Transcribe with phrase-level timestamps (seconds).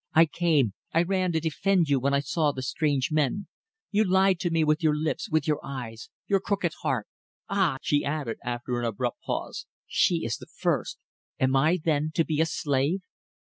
[0.15, 3.45] I came I ran to defend you when I saw the strange men.
[3.91, 6.09] You lied to me with your lips, with your eyes.
[6.25, 7.07] You crooked heart!...
[7.49, 9.67] Ah!" she added, after an abrupt pause.
[9.85, 10.97] "She is the first!
[11.39, 13.01] Am I then to be a slave?"